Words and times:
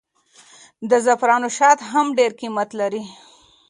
د 0.89 0.91
زعفرانو 1.05 1.47
شات 1.57 1.79
هم 1.91 2.05
ډېر 2.17 2.31
قیمت 2.39 2.69
لري. 2.81 3.03